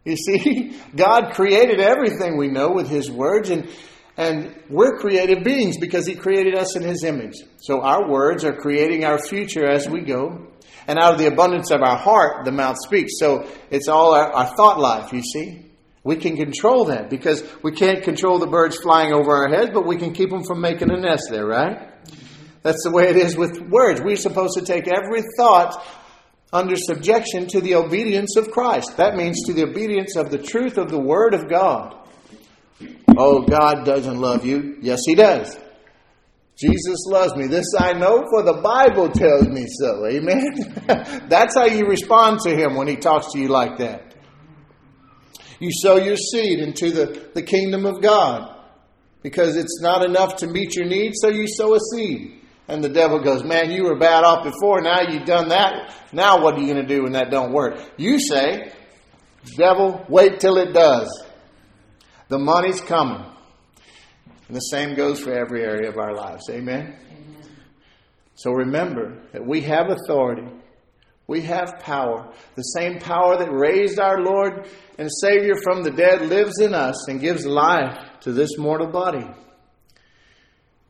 [0.05, 3.69] You see, God created everything we know with His words, and,
[4.17, 7.35] and we're creative beings because He created us in His image.
[7.57, 10.47] So our words are creating our future as we go.
[10.87, 13.19] And out of the abundance of our heart, the mouth speaks.
[13.19, 15.65] So it's all our, our thought life, you see.
[16.03, 19.85] We can control that because we can't control the birds flying over our heads, but
[19.85, 21.89] we can keep them from making a nest there, right?
[22.63, 24.01] That's the way it is with words.
[24.01, 25.85] We're supposed to take every thought
[26.51, 28.97] under subjection to the obedience of Christ.
[28.97, 31.95] That means to the obedience of the truth of the Word of God.
[33.17, 34.77] Oh, God doesn't love you.
[34.81, 35.57] Yes, He does.
[36.57, 37.47] Jesus loves me.
[37.47, 40.05] This I know, for the Bible tells me so.
[40.07, 41.27] Amen.
[41.29, 44.15] That's how you respond to Him when He talks to you like that.
[45.59, 48.55] You sow your seed into the, the kingdom of God
[49.21, 52.38] because it's not enough to meet your needs, so you sow a seed.
[52.69, 54.79] And the devil goes, Man, you were bad off before.
[54.81, 55.91] Now you've done that.
[56.13, 57.81] Now what are you going to do when that don't work?
[57.97, 58.71] You say,
[59.57, 61.23] Devil, wait till it does.
[62.27, 63.25] The money's coming.
[64.47, 66.43] And the same goes for every area of our lives.
[66.51, 66.95] Amen?
[67.11, 67.43] Amen?
[68.35, 70.47] So remember that we have authority.
[71.25, 72.31] We have power.
[72.55, 74.67] The same power that raised our Lord
[74.99, 79.27] and Savior from the dead lives in us and gives life to this mortal body.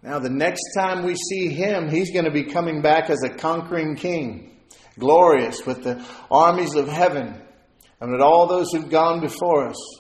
[0.01, 3.29] Now, the next time we see him, he's going to be coming back as a
[3.29, 4.57] conquering king,
[4.97, 7.41] glorious with the armies of heaven
[7.99, 9.99] and with all those who've gone before us.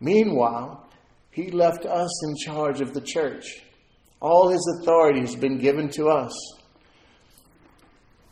[0.00, 0.88] Meanwhile,
[1.30, 3.62] he left us in charge of the church.
[4.20, 6.32] All his authority has been given to us.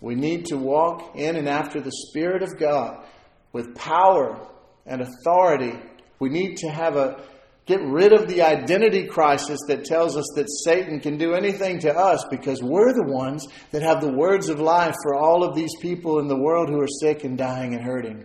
[0.01, 3.05] We need to walk in and after the Spirit of God
[3.53, 4.49] with power
[4.87, 5.79] and authority.
[6.19, 7.23] We need to have a
[7.67, 11.97] get rid of the identity crisis that tells us that Satan can do anything to
[11.97, 15.75] us because we're the ones that have the words of life for all of these
[15.81, 18.25] people in the world who are sick and dying and hurting.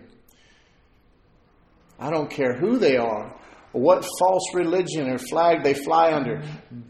[1.98, 3.34] I don't care who they are
[3.72, 6.42] or what false religion or flag they fly under.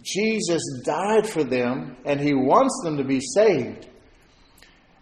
[0.03, 3.89] Jesus died for them and he wants them to be saved.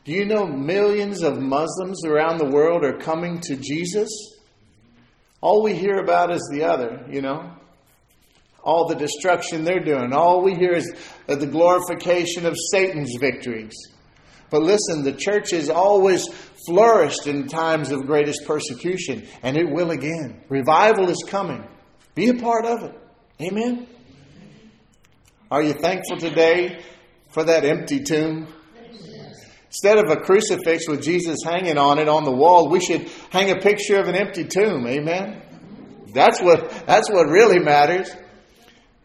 [0.05, 4.09] Do you know millions of Muslims around the world are coming to Jesus?
[5.41, 7.53] All we hear about is the other, you know?
[8.62, 10.12] All the destruction they're doing.
[10.12, 10.93] All we hear is
[11.26, 13.74] the glorification of Satan's victories.
[14.51, 16.26] But listen, the church has always
[16.66, 20.43] flourished in times of greatest persecution, and it will again.
[20.49, 21.64] Revival is coming.
[22.14, 22.95] Be a part of it.
[23.41, 23.87] Amen?
[25.51, 26.82] Are you thankful today
[27.28, 28.49] for that empty tomb?
[29.77, 33.51] Instead of a crucifix with Jesus hanging on it on the wall, we should hang
[33.51, 34.87] a picture of an empty tomb.
[34.87, 35.43] Amen.
[36.14, 38.11] That's what that's what really matters.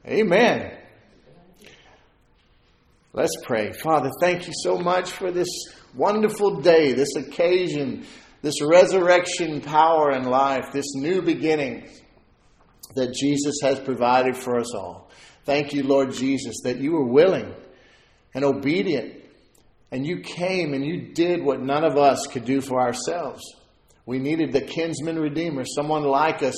[0.08, 0.72] Amen.
[3.12, 3.74] Let's pray.
[3.74, 5.50] Father, thank you so much for this
[5.94, 8.06] wonderful day, this occasion,
[8.42, 11.90] this resurrection power and life, this new beginning
[12.96, 15.12] that Jesus has provided for us all.
[15.44, 17.54] Thank you, Lord Jesus, that you were willing
[18.34, 19.21] and obedient
[19.92, 23.42] and you came and you did what none of us could do for ourselves.
[24.06, 26.56] We needed the kinsman redeemer, someone like us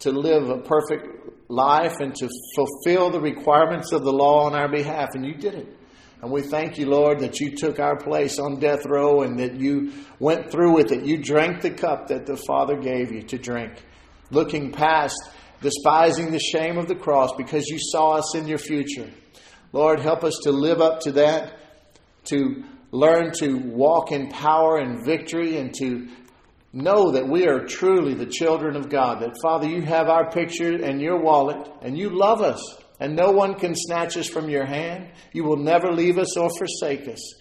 [0.00, 1.08] to live a perfect
[1.48, 5.10] life and to fulfill the requirements of the law on our behalf.
[5.14, 5.76] And you did it.
[6.20, 9.60] And we thank you, Lord, that you took our place on death row and that
[9.60, 11.04] you went through with it.
[11.04, 13.72] You drank the cup that the Father gave you to drink,
[14.30, 15.16] looking past,
[15.60, 19.10] despising the shame of the cross because you saw us in your future.
[19.72, 21.58] Lord, help us to live up to that
[22.24, 26.08] to learn to walk in power and victory and to
[26.72, 29.20] know that we are truly the children of God.
[29.20, 32.60] That, Father, you have our picture and your wallet, and you love us,
[33.00, 35.10] and no one can snatch us from your hand.
[35.32, 37.34] You will never leave us or forsake us.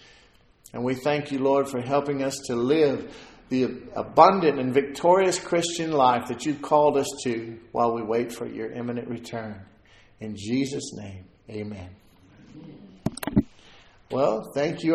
[0.73, 3.15] And we thank you, Lord, for helping us to live
[3.49, 8.47] the abundant and victorious Christian life that you've called us to while we wait for
[8.47, 9.61] your imminent return.
[10.19, 12.02] In Jesus' name, amen.
[14.11, 14.91] Well, thank you all.